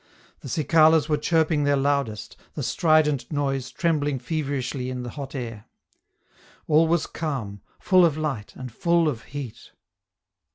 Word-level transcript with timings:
The 0.39 0.49
cicalas 0.49 1.07
were 1.07 1.17
chirping 1.17 1.63
their 1.63 1.75
loudest, 1.77 2.35
the 2.55 2.63
strident 2.63 3.31
noise 3.31 3.69
trembling 3.69 4.17
feverishly 4.17 4.89
in 4.89 5.03
the 5.03 5.11
hot 5.11 5.35
air. 5.35 5.65
All 6.67 6.87
was 6.87 7.05
calm, 7.05 7.61
full 7.79 8.03
of 8.03 8.17
light 8.17 8.55
and 8.55 8.71
full 8.71 9.07
of 9.07 9.21
heat. 9.25 9.73